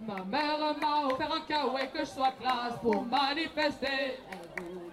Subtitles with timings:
[0.00, 4.18] Ma mère m'a offert un kawaii que je sois classe pour manifester.
[4.30, 4.48] Elle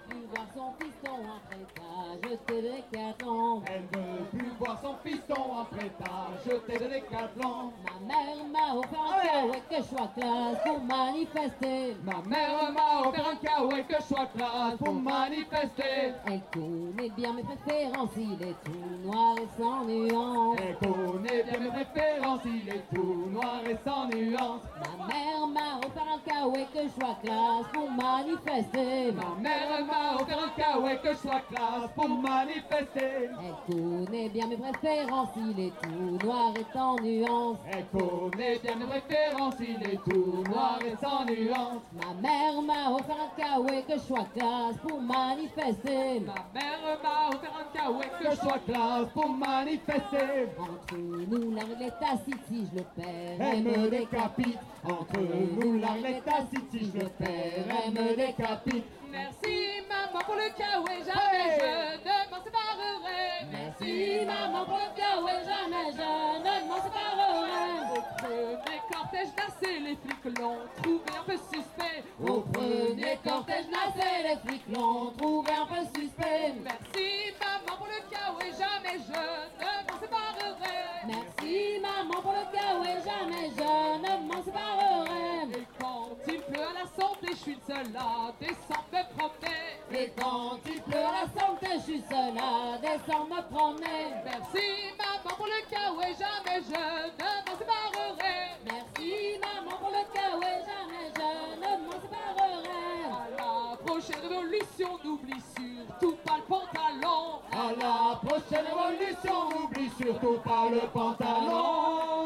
[0.08, 1.89] plus voir son fiston après
[2.30, 3.62] t'as jeté des cartons.
[3.66, 7.72] Elle veut plus voir son fiston après t'as jeté de décathlon.
[7.84, 11.96] Ma mère m'a offert un kawaii que je sois classe pour manifester.
[12.04, 16.14] Ma mère m'a offert un kawaii que je sois classe pour manifester.
[16.26, 20.58] Elle connaît bien mes préférences, il est tout noir et sans nuance.
[20.62, 24.62] Elle connaît bien mes préférences, il est tout noir et sans nuance.
[24.80, 29.12] Ma mère m'a offert un kawaii que je sois classe pour manifester.
[29.12, 33.30] Ma mère m'a offert un kawaii que je sois classe pour manifester.
[33.42, 37.58] Elle connaît bien mes préférences, il est tout noir et sans nuance.
[37.72, 41.82] Elle connaît bien mes préférences, il est tout noir et sans nuance.
[41.94, 46.20] Ma mère m'a offert un kawaii que je sois classe pour manifester.
[46.20, 50.48] Ma mère m'a offert un kawaii que je sois classe pour manifester.
[50.58, 54.58] Entre nous, la règle est tacite, si je le perds, Elle me décapite.
[54.84, 56.70] Entre nous, la règle est tacite.
[56.70, 58.84] Si je le perds, elle me décapite.
[59.10, 61.70] Merci maman pour le kawaii, jamais je
[62.06, 63.46] ne m'en séparerai.
[63.50, 66.10] Merci maman pour le kawaii, jamais je
[66.44, 67.60] ne m'en séparerai.
[67.90, 72.04] Au premier cortège d'assez, les flics l'ont trouvé un peu suspect.
[72.22, 76.54] Au premier cortège nacé, les flics l'ont trouvé un peu suspect.
[76.62, 80.78] Merci maman pour le kawaii, jamais je ne m'en séparerai.
[81.06, 83.62] Merci maman pour le kawaii, jamais je
[84.02, 85.66] ne m'en séparerai.
[85.80, 89.78] Et quand il pleut à la santé, je suis seul à descendre me promener.
[89.92, 94.12] Et quand il pleut à la santé, je suis seule à descendre me promener.
[94.24, 94.66] Merci
[94.98, 98.38] maman pour le kawaii, jamais je ne m'en séparerai.
[98.66, 101.22] Merci maman pour le kawaii, jamais je
[101.60, 102.80] ne m'en séparerai.
[103.10, 107.40] À la prochaine révolution, n'oublie surtout pas le pantalon.
[107.52, 112.19] À la prochaine révolution, n'oublie surtout pas le pantalon.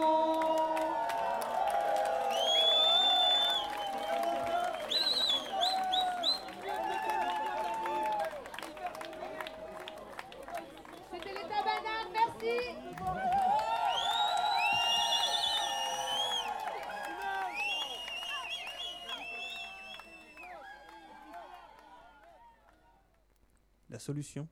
[24.05, 24.47] Solution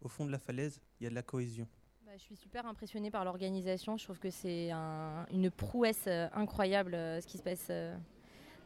[0.00, 1.66] Au fond de la falaise, il y a de la cohésion.
[2.06, 3.96] Bah, je suis super impressionnée par l'organisation.
[3.98, 7.66] Je trouve que c'est un- une prouesse euh, incroyable euh, ce qui se passe.
[7.70, 7.94] euh,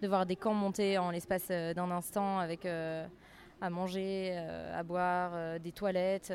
[0.03, 5.73] de voir des camps monter en l'espace d'un instant avec à manger, à boire, des
[5.73, 6.31] toilettes.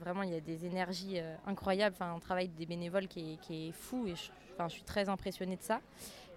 [0.00, 1.96] vraiment, il y a des énergies incroyables.
[1.96, 5.62] Enfin, un travail des bénévoles qui est, fou je, enfin, je suis très impressionnée de
[5.62, 5.80] ça.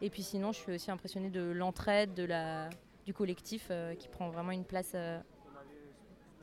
[0.02, 2.70] Et puis sinon, je suis aussi impressionnée de l'entraide, de la,
[3.06, 4.96] du collectif qui prend vraiment une place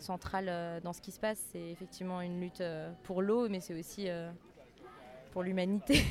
[0.03, 1.38] centrale euh, dans ce qui se passe.
[1.53, 4.31] C'est effectivement une lutte euh, pour l'eau, mais c'est aussi euh,
[5.33, 6.03] pour l'humanité,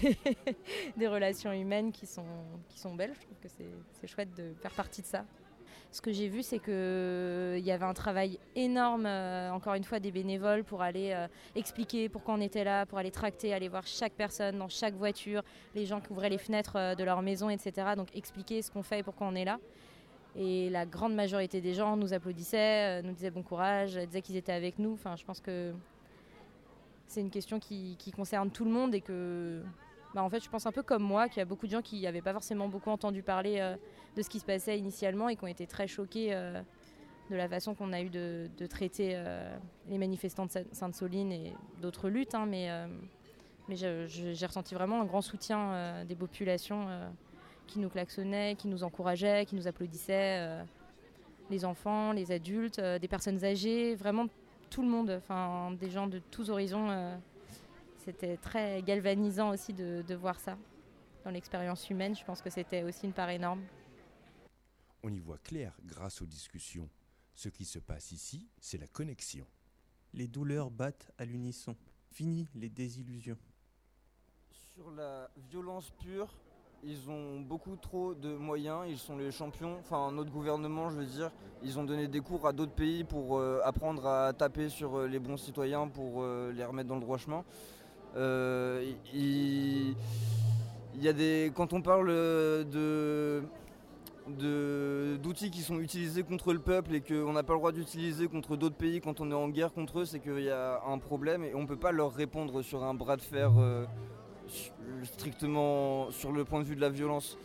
[0.98, 2.26] des relations humaines qui sont,
[2.70, 3.14] qui sont belles.
[3.14, 5.26] Je trouve que c'est chouette de faire partie de ça.
[5.92, 10.12] Ce que j'ai vu, c'est qu'il y avait un travail énorme, encore une fois, des
[10.12, 11.18] bénévoles pour aller
[11.56, 15.42] expliquer pourquoi on était là, pour aller tracter, aller voir chaque personne dans chaque voiture,
[15.74, 17.88] les gens qui ouvraient les fenêtres de leur maison, etc.
[17.98, 19.58] Donc expliquer ce qu'on fait et pourquoi on est là.
[20.36, 24.22] Et la grande majorité des gens nous applaudissaient, euh, nous disaient bon courage, euh, disaient
[24.22, 24.94] qu'ils étaient avec nous.
[24.94, 25.74] Enfin, je pense que
[27.08, 29.64] c'est une question qui, concerne tout le monde et que,
[30.14, 31.82] bah, en fait, je pense un peu comme moi, qu'il y a beaucoup de gens
[31.82, 33.76] qui n'avaient pas forcément beaucoup entendu parler euh,
[34.16, 36.32] de ce qui se passait initialement et qui ont été très choqués
[37.30, 39.22] de la façon qu'on a eu de, traiter
[39.88, 42.34] les manifestants de Sainte- Sainte-Soline et d'autres luttes.
[42.34, 42.70] hein, mais
[43.70, 46.88] j'ai ressenti vraiment un grand soutien des populations
[47.70, 50.40] qui nous klaxonnaient, qui nous encourageaient, qui nous applaudissaient.
[50.40, 50.64] euh,
[51.50, 54.28] les enfants, les adultes, euh, des personnes âgées, vraiment
[54.70, 56.90] tout le monde, enfin des gens de tous horizons.
[56.90, 57.18] euh,
[58.06, 60.58] c'était très galvanisant aussi de, de voir ça
[61.24, 62.16] dans l'expérience humaine.
[62.16, 63.62] Je pense que c'était aussi une part énorme.
[65.04, 66.90] On y voit clair grâce aux discussions.
[67.36, 69.46] Ce qui se passe ici, c'est la connexion.
[70.14, 71.76] Les douleurs battent à l'unisson.
[72.12, 73.38] Fini les désillusions.
[74.52, 76.34] Sur la violence pure,
[76.84, 81.06] ils ont beaucoup trop de moyens, ils sont les champions, enfin notre gouvernement je veux
[81.06, 81.32] dire,
[81.64, 85.08] ils ont donné des cours à d'autres pays pour euh, apprendre à taper sur euh,
[85.08, 87.44] les bons citoyens pour euh, les remettre dans le droit chemin.
[89.14, 89.96] Il,
[90.96, 91.52] y a des.
[91.56, 93.44] Quand on parle de
[94.28, 98.58] d'outils qui sont utilisés contre le peuple et qu'on n'a pas le droit d'utiliser contre
[98.58, 101.44] d'autres pays quand on est en guerre contre eux, c'est qu'il y a un problème
[101.44, 103.52] et on ne peut pas leur répondre sur un bras de fer
[105.04, 107.38] strictement sur le point de vue de la violence.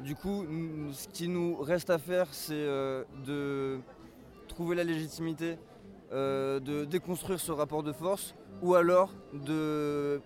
[0.00, 0.46] Du coup,
[0.92, 3.78] ce qui nous reste à faire, c'est euh, de
[4.46, 5.58] trouver la légitimité,
[6.12, 10.20] euh, de déconstruire ce rapport de force ou alors de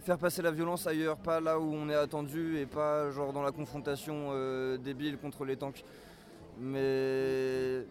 [0.00, 3.42] faire passer la violence ailleurs, pas là où on est attendu et pas genre dans
[3.42, 5.84] la confrontation euh, débile contre les tanks.
[6.58, 7.84] Mais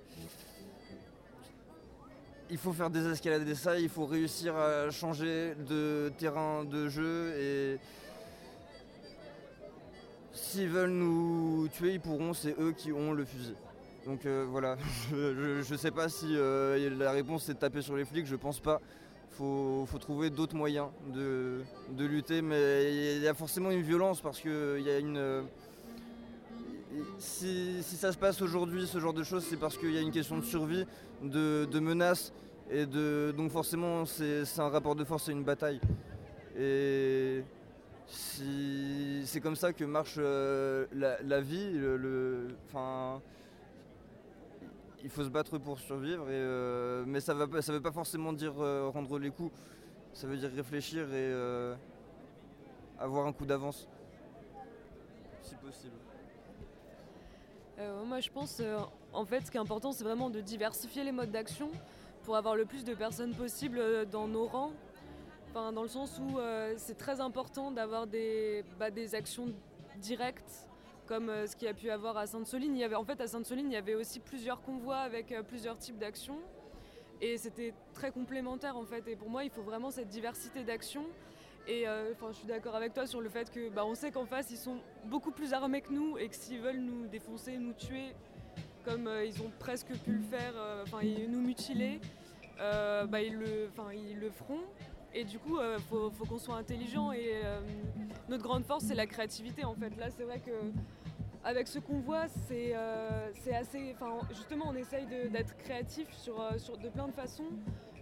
[2.50, 7.78] il faut faire désescalader ça, il faut réussir à changer de terrain de jeu et
[10.34, 13.56] s'ils veulent nous tuer, ils pourront, c'est eux qui ont le fusil.
[14.06, 14.78] Donc euh, voilà,
[15.12, 18.36] je, je, sais pas si euh, la réponse c'est de taper sur les flics, je
[18.36, 18.82] pense pas.
[19.32, 21.64] Faut, faut trouver d'autres moyens de,
[21.98, 25.44] lutter, mais il y a forcément une violence parce qu'il y a une.
[27.18, 30.12] Si, ça se passe aujourd'hui, ce genre de choses, c'est parce qu'il y a une
[30.12, 30.86] question de survie,
[31.22, 32.34] de, menaces,
[32.70, 35.82] et de, donc forcément c'est un rapport de force et une bataille.
[36.58, 37.44] Et
[38.08, 41.80] si, c'est comme ça que marche euh, la, vie.
[45.02, 48.90] Il faut se battre pour survivre, euh, mais ça ne veut pas forcément dire euh,
[48.90, 49.54] rendre les coups.
[50.14, 51.34] Ça veut dire réfléchir et
[52.98, 53.88] avoir un coup d'avance,
[55.42, 55.94] si possible.
[57.80, 58.62] Euh, moi, je pense,
[59.14, 61.70] en fait, ce qui est important, c'est vraiment de diversifier les modes d'action
[62.24, 63.82] pour avoir le plus de personnes possible
[64.12, 64.72] dans nos rangs.
[65.50, 66.40] Enfin, dans le sens où
[66.78, 69.48] c'est très important d'avoir des, bah, des actions
[69.98, 70.70] directes
[71.10, 72.76] comme euh, ce qu'il y a pu avoir à Sainte-Soline.
[72.76, 75.42] Il y avait, en fait, à Sainte-Soline, il y avait aussi plusieurs convois avec euh,
[75.42, 76.38] plusieurs types d'actions.
[77.20, 79.06] Et c'était très complémentaire en fait.
[79.08, 81.06] Et pour moi, il faut vraiment cette diversité d'actions.
[81.68, 84.12] Et euh, enfin, je suis d'accord avec toi sur le fait que bah, on sait
[84.12, 87.58] qu'en face, ils sont beaucoup plus armés que nous et que s'ils veulent nous défoncer,
[87.58, 88.16] nous tuer,
[88.86, 92.00] comme euh, ils ont presque pu le faire, euh, enfin nous mutiler,
[92.58, 94.62] bah, ils, le, ils le feront.
[95.14, 97.12] Et du coup, il faut, qu'on soit intelligent.
[97.12, 97.34] Et
[98.28, 99.96] notre grande force, c'est la créativité en fait.
[99.98, 100.52] Là, c'est vrai que
[101.44, 102.74] avec ce qu'on voit, c'est
[103.54, 103.96] assez.
[103.96, 107.48] Enfin, justement, on essaye d'être créatif sur, sur, de plein de façons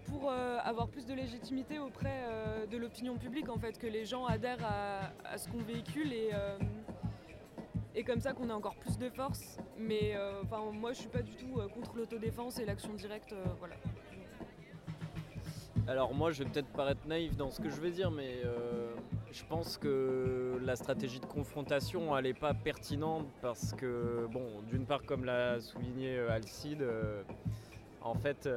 [0.07, 4.05] pour euh, avoir plus de légitimité auprès euh, de l'opinion publique, en fait, que les
[4.05, 6.57] gens adhèrent à, ce qu'on véhicule et, euh,
[7.95, 9.57] et comme ça qu'on ait encore plus de force.
[9.77, 13.33] Mais enfin, moi, je suis pas du tout contre l'autodéfense et l'action directe.
[13.59, 13.75] voilà.
[15.87, 18.41] Alors moi, je vais peut-être paraître naïf dans ce que je vais dire, mais
[19.31, 24.85] je pense que la stratégie de confrontation, elle n'est pas pertinente parce que, bon, d'une
[24.85, 26.85] part, comme l'a souligné Alcide,
[28.01, 28.47] en fait,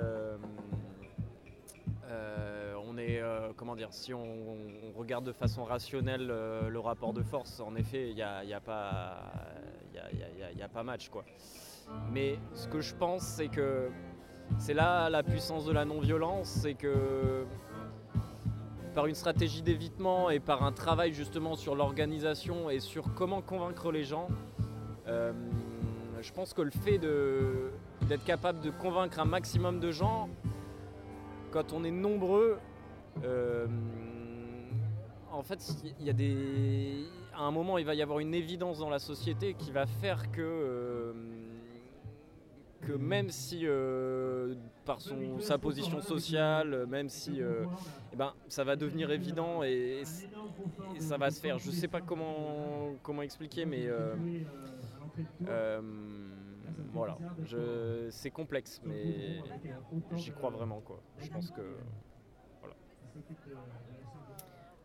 [2.10, 3.22] euh, euh, on est,
[3.56, 4.56] comment dire, si on,
[4.96, 8.60] regarde de façon rationnelle le rapport de force, en effet, il n'y a, y a,
[8.60, 9.32] pas,
[9.94, 11.24] y a, pas match, quoi.
[12.12, 13.90] Mais ce que je pense, c'est que
[14.58, 17.44] c'est là la puissance de la non-violence, c'est que
[18.94, 23.92] par une stratégie d'évitement et par un travail justement sur l'organisation et sur comment convaincre
[23.92, 24.28] les gens,
[25.06, 25.32] euh,
[26.20, 30.28] je pense que le fait d'être capable de convaincre un maximum de gens,
[31.50, 32.58] quand on est nombreux,
[33.24, 33.66] euh,
[35.32, 35.58] en fait,
[35.98, 37.04] il y a des,
[37.34, 40.30] à un moment, il va y avoir une évidence dans la société qui va faire
[40.30, 41.12] que euh,
[42.82, 44.54] que même si euh,
[44.86, 50.02] par son, sa position sociale, même si eh ben, ça va devenir évident et,
[50.96, 51.58] et, ça va se faire.
[51.58, 53.86] Je sais pas comment, comment expliquer, mais
[56.78, 57.18] euh, voilà,
[58.10, 59.40] c'est complexe, mais
[60.16, 60.80] j'y crois vraiment.
[60.80, 61.00] Quoi.
[61.18, 61.76] Je pense que
[62.60, 62.74] voilà.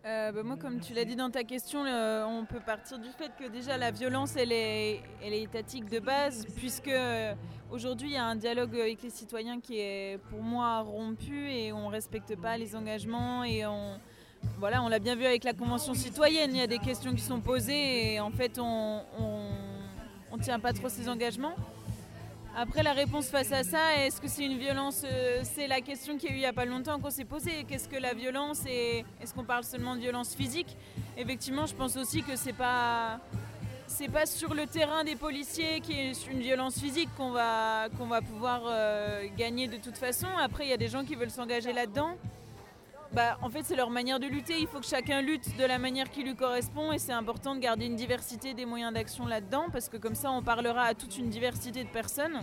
[0.06, 3.10] Euh, bah moi, comme tu l'as dit dans ta question, euh, on peut partir du
[3.10, 7.34] fait que déjà la violence, elle est, elle est étatique de base, puisque euh,
[7.72, 11.74] aujourd'hui, il y a un dialogue avec les citoyens qui est, pour moi, rompu et
[11.74, 14.00] on ne respecte pas les engagements et on,
[14.60, 17.24] voilà, on l'a bien vu avec la Convention citoyenne, il y a des questions qui
[17.24, 19.02] sont posées et en fait, on
[20.32, 21.56] ne tient pas trop ces engagements.
[22.58, 26.18] Après, la réponse face à ça, est-ce que c'est une violence euh, C'est la question
[26.18, 27.66] qu'il y a eu il n'y a pas longtemps qu'on s'est posée.
[27.68, 30.78] Qu'est-ce que la violence est-ce qu'on parle seulement de violence physique?
[31.18, 33.20] Effectivement, je pense aussi que c'est pas
[34.12, 38.62] pas sur le terrain des policiers qui est une violence physique qu'on va va pouvoir
[38.68, 40.28] euh, gagner de toute façon.
[40.42, 42.16] Après, il y a des gens qui veulent s'engager là-dedans.
[43.16, 44.60] Bah, en fait, c'est leur manière de lutter.
[44.60, 47.62] Il faut que chacun lutte de la manière qui lui correspond et c'est important de
[47.62, 51.18] garder une diversité des moyens d'action là-dedans parce que comme ça, on parlera à toute
[51.18, 52.42] une diversité de personnes.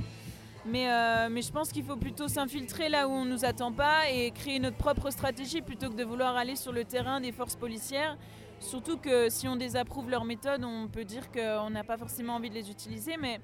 [0.64, 4.08] Mais, euh, je pense qu'il faut plutôt s'infiltrer là où on ne nous attend pas
[4.10, 7.56] et créer notre propre stratégie plutôt que de vouloir aller sur le terrain des forces
[7.56, 8.16] policières.
[8.58, 12.48] Surtout que si on désapprouve leurs méthodes, on peut dire qu'on n'a pas forcément envie
[12.48, 13.18] de les utiliser.
[13.18, 13.42] Mais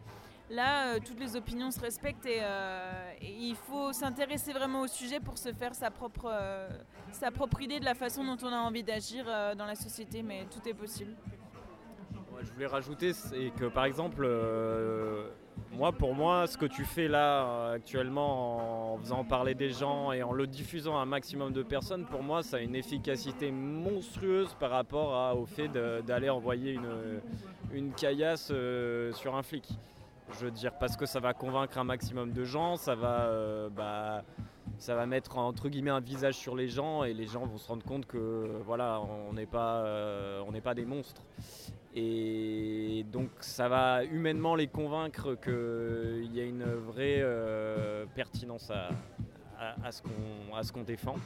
[0.50, 4.86] Là, euh, toutes les opinions se respectent et, euh, et il faut s'intéresser vraiment au
[4.86, 6.68] sujet pour se faire sa propre, euh,
[7.12, 9.26] sa propre idée de la façon dont on a envie d'agir
[9.56, 11.12] dans la société, mais tout est possible.
[12.40, 13.12] Je voulais rajouter
[13.56, 14.26] que par exemple,
[15.72, 20.22] moi, pour moi, ce que tu fais là actuellement en faisant parler des gens et
[20.22, 24.54] en le diffusant à un maximum de personnes, pour moi, ça a une efficacité monstrueuse
[24.58, 27.20] par rapport au fait d'aller envoyer une,
[27.72, 28.52] une caillasse
[29.14, 29.68] sur un flic.
[30.32, 33.68] Je veux dire, parce que ça va convaincre un maximum de gens, ça va, euh,
[33.70, 34.22] bah,
[34.78, 37.66] ça va mettre entre guillemets un visage sur les gens et les gens vont se
[37.66, 41.22] rendre compte que voilà, on n'est pas, euh, des monstres.
[41.94, 49.90] Et donc ça va humainement les convaincre qu'il y a une vraie euh, pertinence à,
[49.90, 51.16] ce qu'on défend.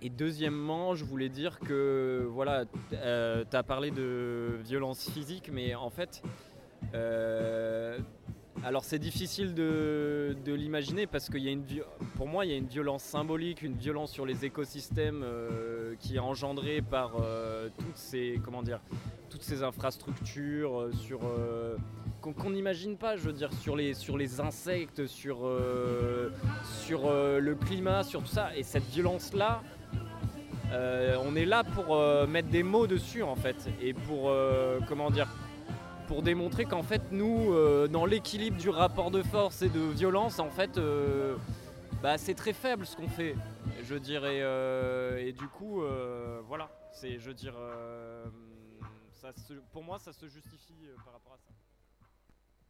[0.00, 5.90] Et deuxièmement, je voulais dire que voilà, tu as parlé de violence physique, mais en
[5.90, 6.22] fait,
[6.94, 7.98] euh,
[8.64, 11.64] alors c'est difficile de, l'imaginer parce qu'il y a une,
[12.16, 16.16] pour moi, il y a une violence symbolique, une violence sur les écosystèmes euh, qui
[16.16, 18.80] est engendrée par euh, toutes ces, comment dire,
[19.30, 21.76] toutes ces infrastructures, euh, sur euh,
[22.20, 26.30] qu'on n'imagine pas, je veux dire, sur les, sur les insectes, sur, euh,
[26.80, 28.56] sur euh, le climat, sur tout ça.
[28.56, 29.62] Et cette violence-là,
[30.72, 34.80] euh, on est là pour euh, mettre des mots dessus en fait et pour euh,
[34.88, 35.28] comment dire
[36.08, 40.38] pour démontrer qu'en fait nous euh, dans l'équilibre du rapport de force et de violence
[40.38, 41.36] en fait euh,
[42.02, 43.36] bah, c'est très faible ce qu'on fait
[43.84, 44.38] je dirais
[45.26, 48.24] et du coup euh, voilà c'est je veux dire euh,
[49.12, 51.52] ça se- pour moi ça se justifie euh, par rapport à ça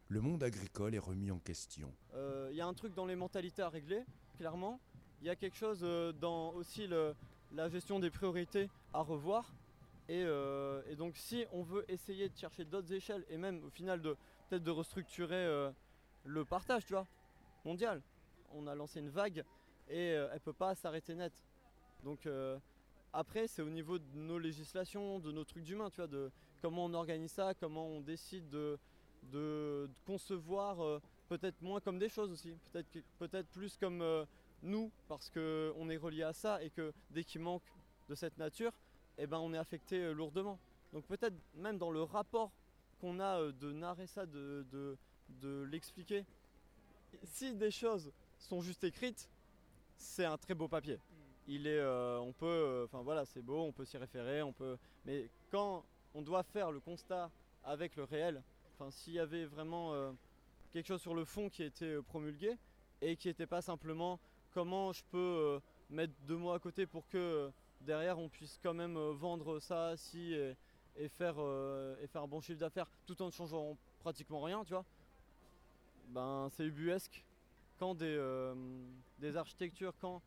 [0.09, 1.88] Le monde agricole est remis en question.
[2.12, 4.02] Il Euh, y a un truc dans les mentalités à régler,
[4.37, 4.78] clairement.
[5.23, 7.14] Il y a quelque chose euh, dans aussi le-
[7.54, 9.52] la gestion des priorités à revoir.
[10.09, 13.71] Et, euh, et donc si on veut essayer de chercher d'autres échelles et même au
[13.71, 14.16] final de
[14.49, 15.71] peut-être de restructurer euh,
[16.25, 17.06] le partage, tu vois,
[17.64, 18.02] mondial.
[18.52, 19.44] On a lancé une vague
[19.88, 21.32] et euh, elle peut pas s'arrêter net.
[22.04, 22.28] Donc
[23.12, 26.87] après c'est au niveau de nos législations, de nos trucs d'humains, tu vois, de comment
[26.87, 28.76] on organise ça, comment on décide de,
[29.30, 32.88] de, concevoir peut-être moins comme des choses aussi, peut-être
[33.21, 34.26] peut-être plus comme
[34.62, 37.62] nous parce que on est relié à ça et que dès qu'il manque
[38.09, 38.73] de cette nature,
[39.19, 40.59] eh ben on est affecté euh, lourdement.
[40.92, 42.50] Donc peut-être même dans le rapport
[43.00, 44.97] qu'on a euh, de narrer ça, de, de,
[45.40, 46.25] de l'expliquer,
[47.25, 49.28] si des choses sont juste écrites,
[49.97, 50.99] c'est un très beau papier.
[51.49, 54.52] Il est, euh, on peut, euh, enfin voilà, c'est beau, on peut s'y référer, on
[54.52, 54.76] peut.
[55.04, 57.31] Mais quand on doit faire le constat
[57.64, 58.42] avec le réel,
[58.75, 60.12] enfin s'il y avait vraiment euh,
[60.73, 62.57] quelque chose sur le fond qui était promulgué
[63.00, 64.21] et qui n'était pas simplement
[64.52, 68.59] comment je peux euh, mettre deux mots à côté pour que euh, derrière on puisse
[68.62, 73.30] quand même euh, vendre ça si et, faire un bon chiffre d'affaires tout en ne
[73.30, 74.85] changeant pratiquement rien, tu vois.
[76.09, 77.25] Ben c'est ubuesque
[77.78, 80.21] quand des, architectures, quand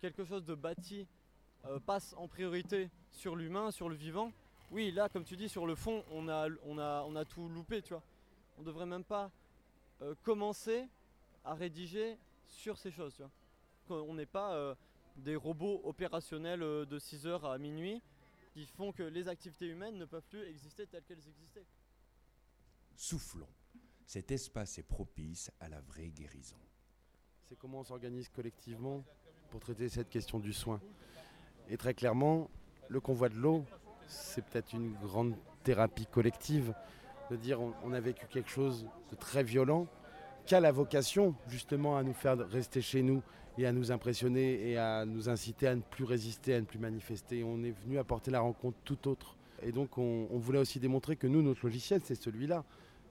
[0.00, 1.06] quelque chose de bâti
[1.86, 4.32] passe en priorité sur l'humain, sur le vivant,
[4.70, 8.02] oui, là, comme tu dis, sur le fond, on a, tout loupé, tu vois.
[8.58, 9.30] On devrait même pas
[10.22, 10.86] commencer
[11.44, 13.22] à rédiger sur ces choses.
[13.86, 14.74] Qu'on- On n'est pas euh,
[15.16, 18.02] des robots opérationnels euh, de 6h à minuit
[18.52, 21.64] qui font que les activités humaines ne peuvent plus exister telles qu'elles existaient.
[22.96, 23.48] Soufflons.
[24.04, 26.56] Cet espace est propice à la vraie guérison.
[27.44, 29.04] c'est comment on s'organise collectivement
[29.50, 30.80] pour traiter cette question du soin.
[31.68, 32.50] Et très clairement,
[32.88, 33.64] le convoi de l'eau,
[34.06, 36.74] c'est peut-être une grande thérapie collective,
[37.30, 39.86] de dire on, on a vécu quelque chose de très violent,
[40.44, 43.22] qui a la vocation justement à nous faire rester chez nous
[43.58, 46.78] et à nous impressionner et à nous inciter à ne plus résister, à ne plus
[46.78, 47.44] manifester.
[47.44, 49.36] On est venu apporter la rencontre tout autre.
[49.62, 52.64] Et donc on, voulait aussi démontrer que nous, notre logiciel, c'est celui-là.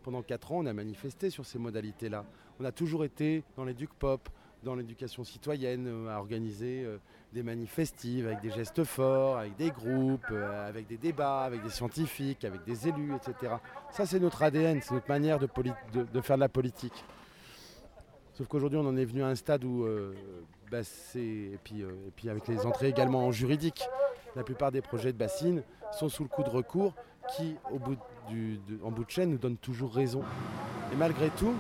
[0.04, 2.26] Pendant 4 ans, on a manifesté sur ces modalités-là.
[2.60, 4.30] On a toujours été dans l'éduc pop,
[4.64, 6.98] dans l'éducation citoyenne, euh, à organiser euh,
[7.34, 11.70] des manifestives avec des gestes forts, avec des groupes, euh, avec des débats, avec des
[11.70, 13.56] scientifiques, avec des élus, etc.
[13.92, 17.06] Ça, c'est notre ADN, c'est notre manière de faire de la politique.
[18.34, 20.14] Sauf qu'aujourd'hui, on en est venu à un stade où, euh,
[20.72, 20.80] bah,
[21.16, 23.84] et, puis, euh, et puis avec les entrées également en juridique,
[24.36, 26.96] la plupart des projets de bassines sont sous le coup de recours
[27.36, 30.24] qui, en bout de chaîne, nous donnent toujours raison.
[30.94, 31.54] Et malgré tout,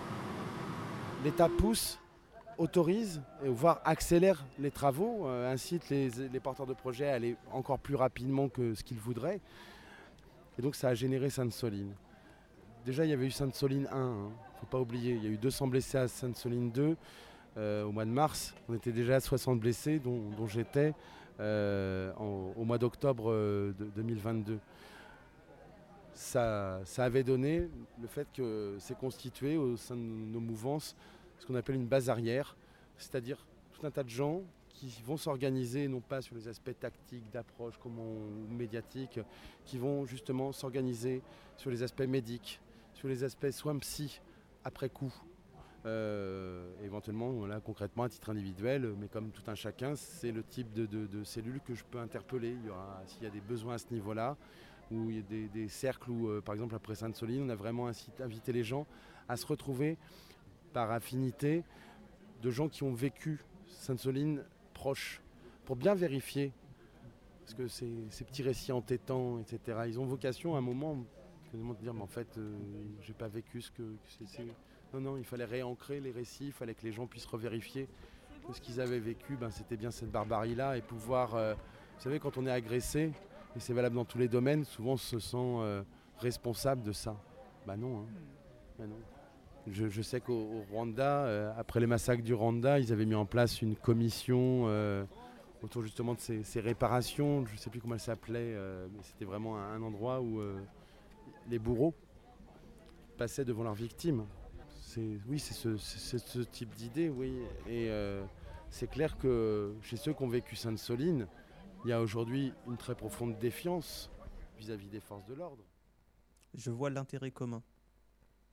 [1.23, 1.99] l'État pousse,
[2.57, 7.95] autorise, voire accélère les travaux, euh, incite les, porteurs de projets à aller encore plus
[7.95, 9.41] rapidement que ce qu'ils voudraient.
[10.57, 11.93] Et donc ça a généré Sainte-Soline.
[12.85, 15.13] Déjà, il y avait eu Sainte-Soline 1, il ne faut pas oublier.
[15.15, 16.95] Il y a eu 200 blessés à Sainte-Soline 2
[17.57, 18.53] euh, au mois de mars.
[18.69, 20.93] On était déjà à 60 blessés, dont, j'étais
[21.39, 24.59] euh, au mois d'octobre euh, de 2022.
[26.13, 27.67] Ça, ça avait donné
[27.99, 30.95] le fait que c'est constitué au sein de nos mouvances
[31.39, 32.55] ce qu'on appelle une base arrière,
[32.99, 33.37] c'est-à-dire
[33.73, 37.73] tout un tas de gens qui vont s'organiser, non pas sur les aspects tactiques, d'approche,
[37.81, 38.13] comment
[38.47, 39.19] médiatiques,
[39.65, 41.23] qui vont justement s'organiser
[41.57, 42.59] sur les aspects médiques,
[42.93, 44.21] sur les aspects soins psy
[44.63, 45.13] après coup.
[45.85, 50.71] Euh, éventuellement, là, concrètement, à titre individuel, mais comme tout un chacun, c'est le type
[50.73, 52.55] de, cellules que je peux interpeller.
[53.07, 54.37] S'il y a des besoins à ce niveau-là,
[54.91, 57.89] ou il y a des, cercles où, euh, par exemple, après Sainte-Soline, on a vraiment
[58.19, 58.85] invité les gens
[59.27, 59.97] à se retrouver
[60.73, 61.63] par affinité
[62.41, 65.21] de gens qui ont vécu Sainte-Soline proche,
[65.65, 66.51] pour bien vérifier.
[67.41, 71.05] Parce que ces, ces petits récits entêtants, etc., ils ont vocation à un moment
[71.57, 72.57] de dire, mais en fait, euh,
[73.01, 73.83] j'ai pas vécu ce que.
[74.07, 74.43] c'est-
[74.93, 77.87] Non, non, il fallait réancrer les récits, il fallait que les gens puissent revérifier
[78.47, 81.35] que ce qu'ils avaient vécu, ben, c'était bien cette barbarie-là, et pouvoir.
[81.35, 83.11] euh, vous savez, quand on est agressé,
[83.55, 85.83] et c'est valable dans tous les domaines, souvent on se sent euh,
[86.17, 87.15] responsable de ça.
[87.67, 87.99] Bah non.
[87.99, 88.05] hein.
[88.79, 88.95] Bah non.
[89.67, 93.61] Je, sais qu'au au Rwanda, après les massacres du Rwanda, ils avaient mis en place
[93.61, 94.65] une commission
[95.61, 97.45] autour justement de ces, réparations.
[97.45, 98.55] Je ne sais plus comment elle s'appelait,
[98.91, 100.41] mais c'était vraiment un, endroit où
[101.49, 101.93] les bourreaux
[103.17, 104.25] passaient devant leurs victimes.
[105.27, 107.33] Oui, c'est ce, c'est ce type d'idée, oui.
[107.67, 108.25] Et euh,
[108.69, 111.27] c'est clair que chez ceux qui ont vécu Sainte-Soline,
[111.85, 114.11] il y a aujourd'hui une très profonde défiance
[114.57, 115.63] vis-à-vis des forces de l'ordre.
[116.53, 117.63] Je vois l'intérêt commun,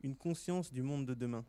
[0.02, 1.44] une conscience du monde de demain.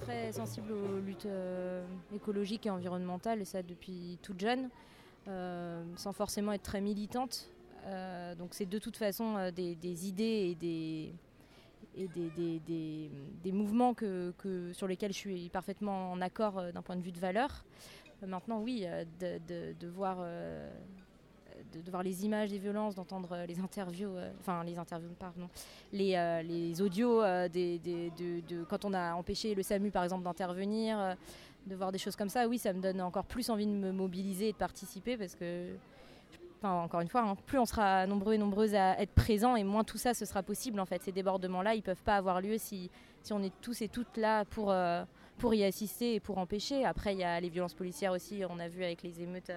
[0.00, 4.68] Très sensible aux luttes euh, écologiques et environnementales, et ça depuis toute jeune,
[5.28, 7.48] euh, sans forcément être très militante.
[7.86, 9.76] Euh, donc c'est de toute façon des,
[10.08, 11.14] idées et des,
[11.96, 13.10] et des, des-
[13.42, 17.12] des- mouvements que, que- sur lesquels je suis parfaitement en accord d'un point de vue
[17.12, 17.64] de valeur.
[18.26, 18.86] Maintenant, oui,
[19.20, 20.18] de, de- voir,
[21.72, 25.48] de, voir les images des violences, d'entendre euh, les interviews, euh, enfin les interviews, pardon,
[25.92, 30.04] les, euh, les audios des, des- de, de- quand on a empêché le SAMU par
[30.04, 31.16] exemple d'intervenir,
[31.66, 33.90] de voir des choses comme ça, oui, ça me donne encore plus envie de me
[33.92, 35.74] mobiliser et de participer parce que,
[36.58, 39.64] enfin, encore une fois, hein, plus on sera nombreux et nombreuses à être présents et
[39.64, 41.02] moins tout ça ce sera possible en fait.
[41.02, 42.90] Ces débordements-là, ils peuvent pas avoir lieu si,
[43.22, 44.74] si on est tous et toutes là pour,
[45.38, 46.84] pour y assister et pour empêcher.
[46.84, 49.50] Après, il y a les violences policières aussi, on a vu avec les émeutes.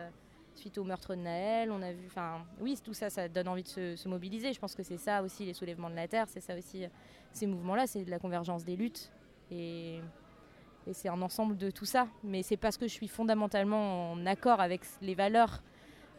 [0.58, 3.63] Suite au meurtre de Naël, on a vu, enfin, oui, tout ça, ça donne envie
[3.63, 4.54] de se, se mobiliser.
[4.54, 6.88] Je pense que c'est ça aussi les soulèvements de la terre, c'est ça aussi euh,
[7.32, 9.12] ces mouvements-là, c'est de la convergence des luttes
[9.52, 10.02] et,
[10.93, 12.08] c'est un ensemble de tout ça.
[12.24, 15.62] Mais c'est parce que je suis fondamentalement en accord avec les valeurs,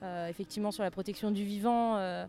[0.02, 2.26] euh, effectivement sur la protection du vivant euh,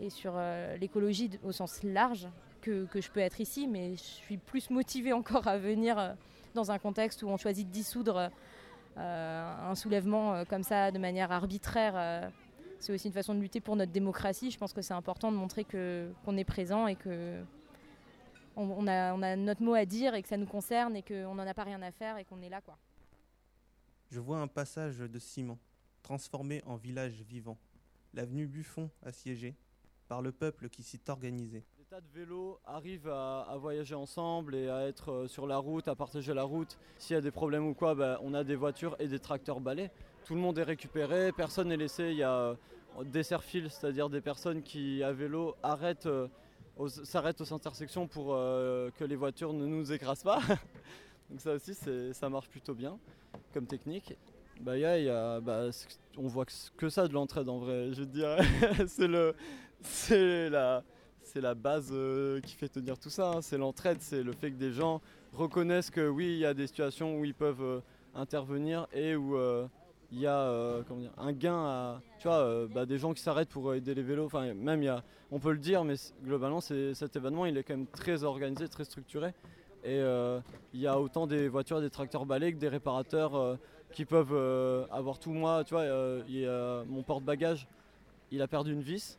[0.00, 0.34] et sur
[0.80, 2.26] l'écologie au sens large
[2.60, 3.68] que, que je peux être ici.
[3.68, 6.16] Mais je suis plus motivée encore à venir
[6.54, 8.32] dans un contexte où on choisit de dissoudre
[8.96, 11.94] un soulèvement euh, comme ça de manière arbitraire.
[11.96, 12.28] euh,
[12.78, 14.50] c'est aussi une façon de lutter pour notre démocratie.
[14.50, 17.42] Je pense que c'est important de montrer que, qu'on est présent et que
[18.54, 21.34] on, a, on a notre mot à dire et que ça nous concerne et qu'on
[21.34, 22.60] n'en a pas rien à faire et qu'on est là.
[22.60, 22.78] quoi.
[24.10, 25.58] Je vois un passage de ciment,
[26.02, 27.58] transformé en village vivant.
[28.14, 29.54] L'avenue Buffon assiégée,
[30.08, 31.64] par le peuple qui s'y est organisé.
[31.90, 35.94] Tas de vélos arrivent à, voyager ensemble et à être euh, sur la route, à
[35.94, 36.76] partager la route.
[36.98, 39.60] S'il y a des problèmes ou quoi, bah, on a des voitures et des tracteurs
[39.60, 39.92] balais.
[40.24, 42.10] Tout le monde est récupéré, personne n'est laissé.
[42.10, 42.54] Il y a euh,
[43.04, 46.28] des serre-files, c'est-à-dire des personnes qui, à vélo, euh,
[47.04, 50.40] s'arrêtent aux intersections pour que les voitures ne nous écrasent pas.
[51.30, 51.72] Donc ça aussi,
[52.12, 52.98] ça marche plutôt bien
[53.54, 54.16] comme technique.
[54.60, 55.70] Bah, il y bah,
[56.16, 56.46] on voit
[56.76, 58.44] que ça de l'entraide en vrai, je dirais.
[58.88, 59.36] c'est le,
[59.82, 60.82] c'est la,
[61.26, 63.30] c'est la base euh, qui fait tenir tout ça.
[63.30, 63.42] hein.
[63.42, 65.00] C'est l'entraide, c'est le fait que des gens
[65.32, 67.80] reconnaissent que oui, il y a des situations où ils peuvent euh,
[68.14, 69.66] intervenir et où euh,
[70.12, 73.48] il y a comment dire, un gain à, tu vois, bah, des gens qui s'arrêtent
[73.48, 74.30] pour aider les vélos.
[74.54, 74.90] Même y
[75.32, 79.34] on peut le dire, mais globalement, cet événement, est quand même très organisé, très structuré.
[79.82, 79.98] Et
[80.72, 83.58] il y a autant des voitures, des tracteurs balais que des réparateurs
[83.90, 85.32] qui peuvent avoir tout.
[85.32, 85.64] Moi,
[86.88, 87.66] mon porte-bagages,
[88.30, 89.18] il a perdu une vis.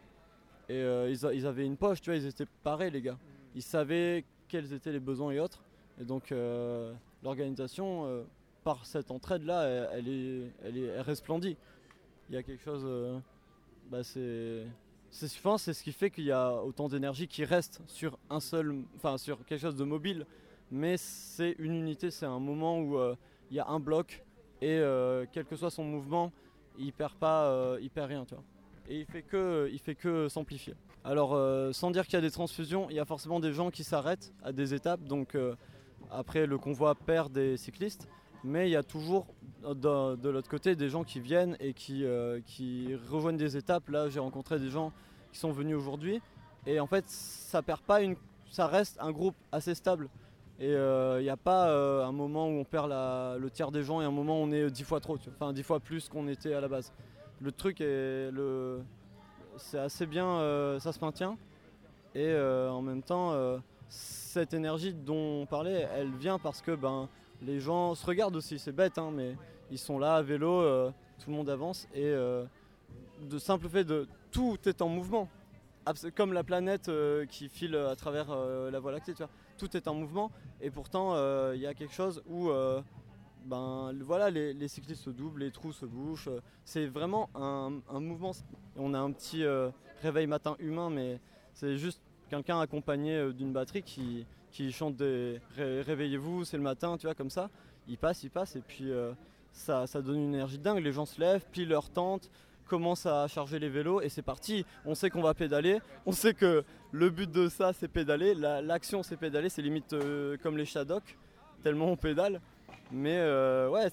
[0.69, 3.17] Et euh, ils, avaient une poche, tu vois, ils étaient parés, les gars.
[3.55, 5.63] Ils savaient quels étaient les besoins et autres.
[5.99, 8.23] Et donc, euh, l'organisation, euh,
[8.63, 11.55] par cette entraide-là, elle, est, elle, est, elle resplendit.
[12.29, 12.85] Il y a quelque chose.
[13.89, 14.65] bah, c'est.
[15.09, 15.27] c'est-
[15.57, 18.83] c'est ce qui fait qu'il y a autant d'énergie qui reste sur un seul.
[18.97, 20.25] Enfin, sur quelque chose de mobile
[20.69, 22.99] mais c'est une unité, c'est un moment où
[23.49, 24.23] il y a un bloc
[24.61, 24.81] et
[25.31, 26.33] quel que soit son mouvement,
[26.77, 28.43] il perd pas, perd rien, tu vois.
[28.89, 30.75] Et il fait que, il fait que s'amplifier.
[31.03, 33.69] Alors, euh, sans dire qu'il y a des transfusions, il y a forcément des gens
[33.69, 35.03] qui s'arrêtent à des étapes.
[35.03, 35.55] Donc, euh,
[36.11, 38.07] après, le convoi perd des cyclistes,
[38.43, 39.27] mais il y a toujours
[39.65, 42.05] euh, de, l'autre côté des gens qui viennent et qui,
[42.45, 43.89] qui rejoignent des étapes.
[43.89, 44.93] Là, j'ai rencontré des gens
[45.31, 46.21] qui sont venus aujourd'hui,
[46.65, 48.15] et en fait, ça perd pas une,
[48.49, 50.09] ça reste un groupe assez stable.
[50.59, 51.71] Et il n'y a pas
[52.05, 54.71] un moment où on perd le tiers des gens et un moment où on est
[54.71, 56.91] dix fois trop, enfin dix fois plus qu'on était à la base.
[57.39, 58.81] Le truc est le,
[59.57, 61.37] c'est assez bien, euh, ça se maintient.
[62.15, 63.57] Et euh, en même temps, euh,
[63.89, 67.09] cette énergie dont on parlait, elle vient parce que ben,
[67.41, 69.35] les gens se regardent aussi, c'est bête, hein, mais
[69.71, 70.63] ils sont là à vélo,
[71.19, 71.87] tout le monde avance.
[71.93, 75.27] Et de simple fait de tout est en mouvement.
[76.15, 76.89] Comme la planète
[77.29, 78.33] qui file à travers
[78.71, 79.13] la Voie lactée,
[79.57, 80.31] tout est en mouvement.
[80.61, 81.15] Et pourtant,
[81.51, 82.49] il y a quelque chose où
[83.47, 86.29] ben, voilà, les, cyclistes se doublent, les trous se bouchent.
[86.65, 88.31] C'est vraiment un, mouvement.
[88.75, 89.69] On a un petit euh,
[90.01, 91.19] réveil matin humain, mais
[91.53, 94.25] c'est juste quelqu'un accompagné euh, d'une batterie qui,
[94.71, 97.49] chante des Ré- Réveillez-vous, c'est le matin, tu vois, comme ça.
[97.87, 99.13] Il passe, il passe, et puis euh,
[99.53, 100.83] ça, donne une énergie dingue.
[100.83, 102.29] Les gens se lèvent, plient leur tente,
[102.67, 104.65] commencent à charger les vélos, et c'est parti.
[104.85, 108.33] On sait qu'on va pédaler, on sait que le but de ça, c'est pédaler.
[108.33, 109.95] La- L'action, c'est pédaler, c'est limite
[110.43, 111.17] comme les Shadok,
[111.63, 112.41] tellement on pédale.
[112.91, 113.89] Mais euh, ouais,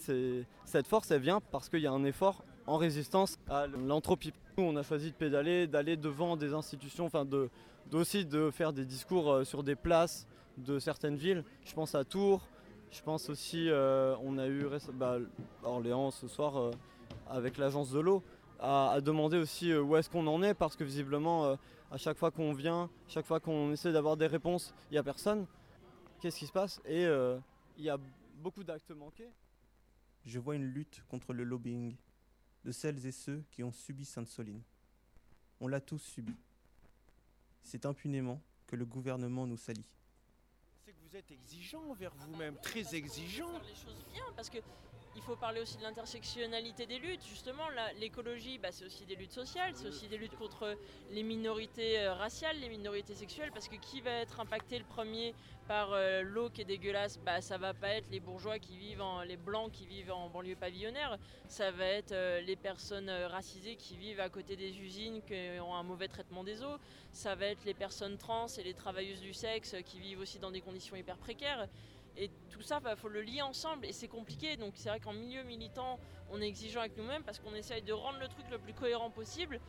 [0.64, 4.32] cette force, elle vient parce qu'il y a un effort en résistance à l'entropie.
[4.56, 7.50] Nous, on a choisi de pédaler, d'aller devant des institutions, enfin de,
[7.90, 10.26] d'aussi de faire des discours euh, sur des places
[10.58, 11.44] de certaines villes.
[11.64, 12.48] Je pense à Tours,
[12.92, 15.18] je pense aussi, euh, on a eu bah,
[15.64, 16.70] Orléans ce soir
[17.28, 18.22] avec l'agence de l'eau,
[18.60, 21.56] à, demander aussi où est-ce qu'on en est parce que visiblement,
[21.90, 25.02] à chaque fois qu'on vient, chaque fois qu'on essaie d'avoir des réponses, il n'y a
[25.02, 25.46] personne.
[26.20, 26.80] Qu'est-ce qui se passe?
[26.86, 27.98] Et il y a
[28.44, 29.32] beaucoup d'actes manqués.
[30.26, 31.96] Je vois une lutte contre le lobbying
[32.66, 34.60] de celles et ceux qui ont subi Sainte-Soline.
[35.60, 36.36] On l'a tous subi.
[37.62, 39.86] C'est impunément que le gouvernement nous salit.
[40.84, 43.48] C'est que vous êtes exigeant envers vous-même, très exigeant.
[43.48, 44.58] faire les choses bien parce que
[45.16, 47.24] il faut parler aussi de l'intersectionnalité des luttes.
[47.24, 47.62] Justement,
[48.00, 50.76] l'écologie, bah, c'est aussi des luttes sociales, c'est aussi des luttes contre
[51.12, 55.34] les minorités euh, raciales, les minorités sexuelles, parce que qui va être impacté le premier
[55.68, 57.18] par euh, l'eau qui est dégueulasse?
[57.18, 60.28] Bah, Ça va pas être les bourgeois qui vivent, en, les blancs qui vivent en
[60.28, 65.22] banlieue pavillonnaire, ça va être euh, les personnes racisées qui vivent à côté des usines,
[65.22, 66.78] qui ont un mauvais traitement des eaux,
[67.12, 70.50] ça va être les personnes trans et les travailleuses du sexe qui vivent aussi dans
[70.50, 71.68] des conditions hyper précaires.
[72.16, 74.56] Et tout ça, il faut le lier ensemble et c'est compliqué.
[74.56, 75.98] Donc c'est vrai qu'en milieu militant,
[76.30, 79.10] on est exigeant avec nous-mêmes parce qu'on essaye de rendre le truc le plus cohérent
[79.10, 79.60] possible.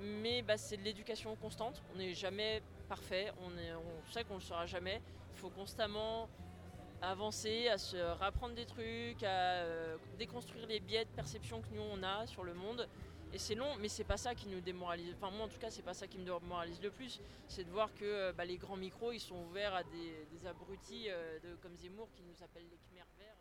[0.00, 1.82] Mais bah, c'est de l'éducation constante.
[1.94, 3.32] On n'est jamais parfait.
[3.42, 5.00] On, est- sait qu'on ne le sera jamais.
[5.32, 6.28] Il faut constamment
[7.02, 11.82] avancer, à se rapprendre des trucs, à euh, déconstruire les biais de perception que nous
[11.82, 12.88] on a sur le monde.
[13.34, 15.14] Et c'est long, mais c'est pas ça qui nous démoralise.
[15.16, 17.18] Enfin moi en tout cas, c'est pas ça qui me démoralise le plus.
[17.48, 20.46] C'est de voir que euh, bah, les grands micros, ils sont ouverts à des, des
[20.46, 23.36] abrutis euh, de, comme Zemmour qui nous appellent les Khmers verts.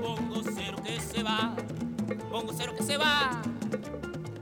[0.00, 1.54] Bongo cero que se va.
[2.30, 3.51] Bongo cero que se va.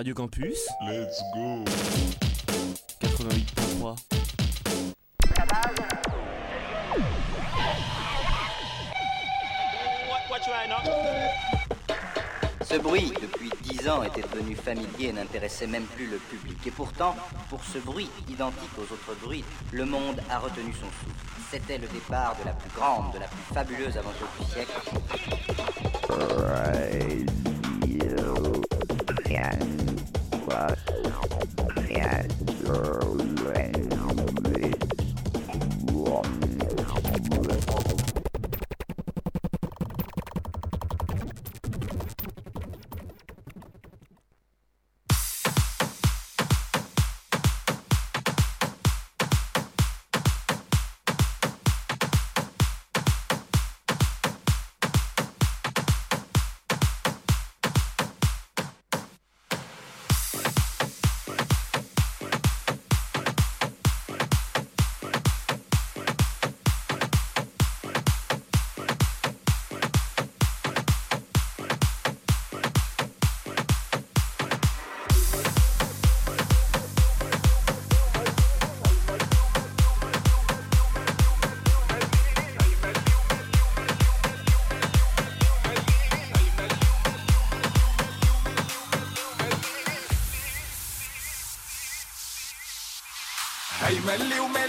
[0.00, 0.56] Radio Campus.
[0.80, 1.62] Let's go.
[3.02, 3.96] 88.3.
[12.62, 16.56] Ce bruit, depuis dix ans, était devenu familier et n'intéressait même plus le public.
[16.66, 17.14] Et pourtant,
[17.50, 21.14] pour ce bruit, identique aux autres bruits, le monde a retenu son souffle.
[21.50, 24.80] C'était le départ de la plus grande, de la plus fabuleuse aventure du siècle.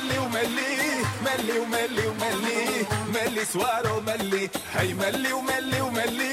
[0.00, 6.32] ملي وملي وملي ملي وملي وملي ملي سوار وملي هي ملي وملي وملي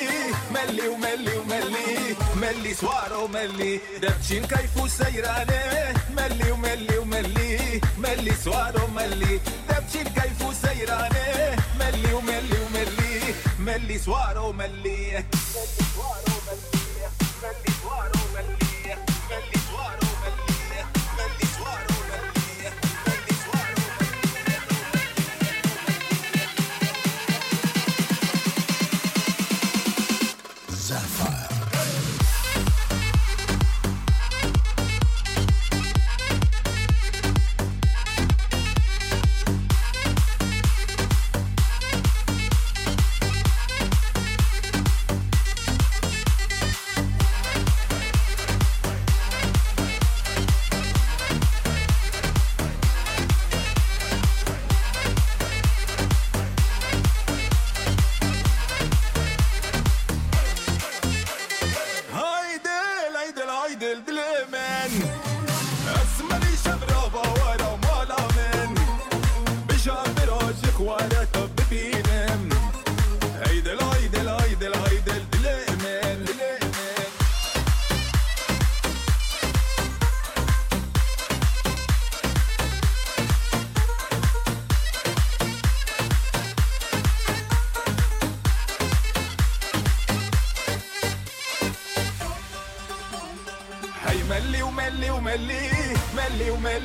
[0.51, 9.39] ملي وملي وملي ملي سوار وملي دبشين كيف سيراني ملي وملي وملي ملي سوار وملي
[9.69, 15.23] دبشين كيف سيراني ملي وملي وملي ملي سوار وملي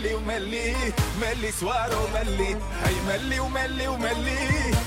[0.04, 0.76] ملي وملي
[1.22, 4.38] ملي سوار وملي هي ملي وملي وملي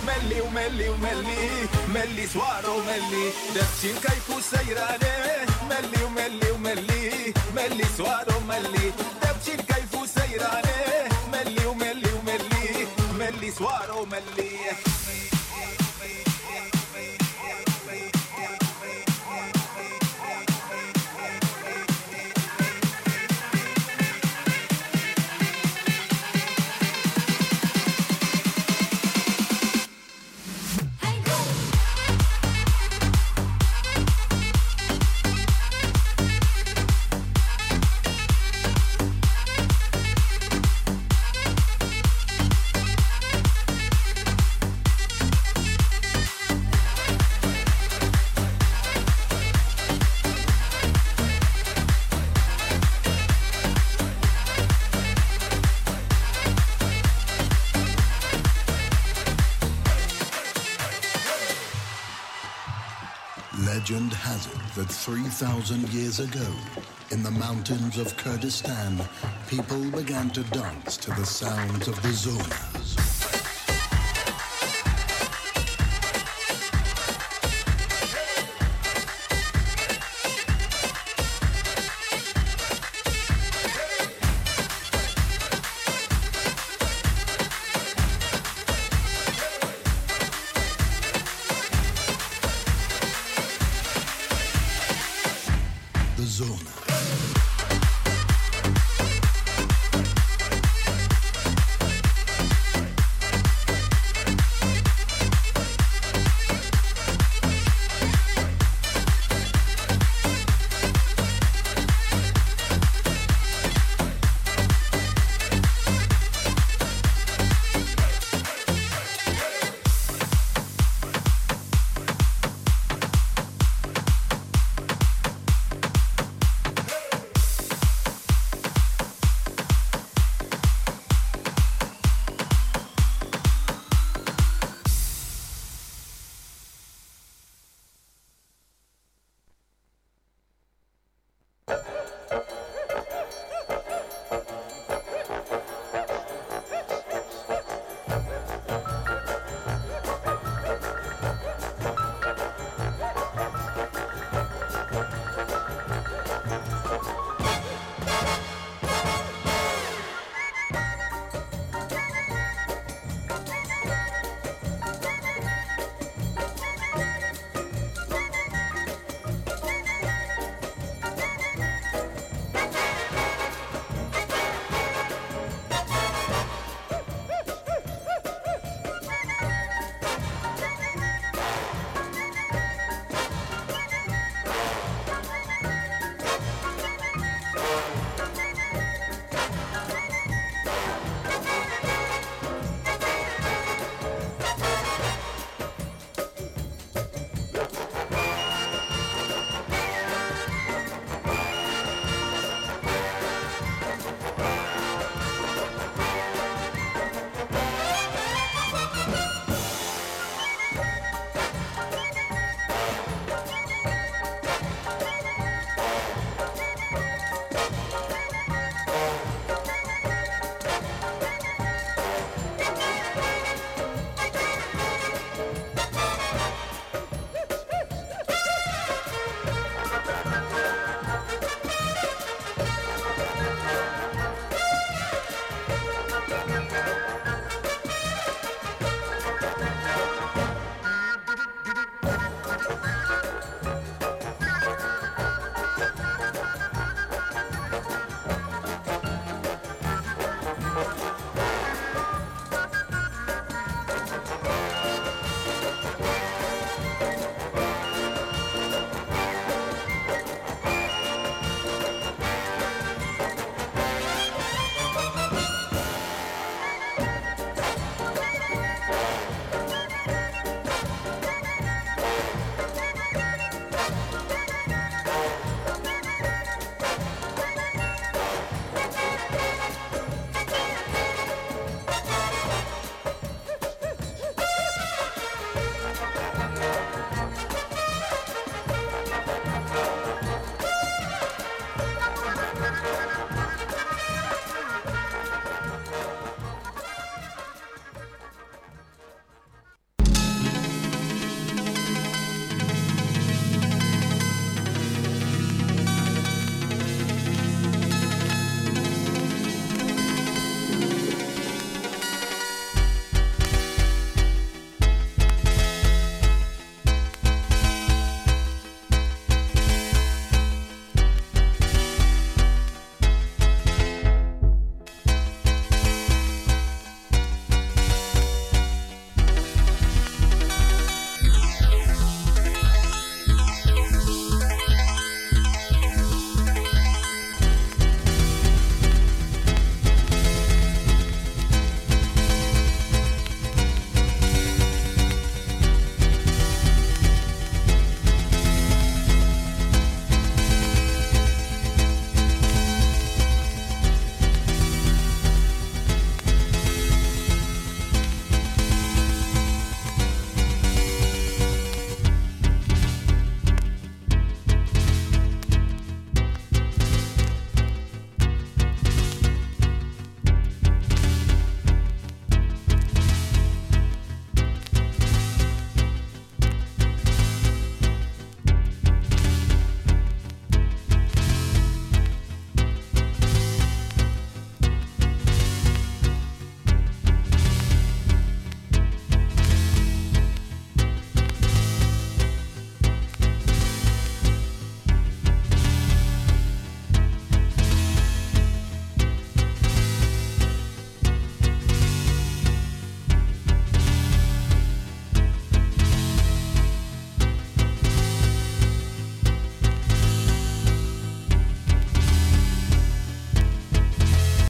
[0.06, 8.92] ملي وملي وملي ملي سوار وملي دبشين كيف سيراني ملي وملي وملي ملي سوار وملي
[9.22, 12.86] دبشين كيف سيراني ملي وملي وملي
[13.18, 14.55] ملي سوار وملي
[65.38, 66.50] 2,000 years ago,
[67.10, 69.06] in the mountains of Kurdistan,
[69.48, 72.65] people began to dance to the sounds of the Zona.